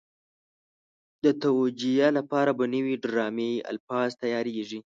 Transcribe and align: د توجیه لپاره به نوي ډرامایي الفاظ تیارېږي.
د 1.23 1.25
توجیه 1.43 2.07
لپاره 2.17 2.51
به 2.57 2.65
نوي 2.75 2.95
ډرامایي 3.03 3.57
الفاظ 3.71 4.09
تیارېږي. 4.21 4.79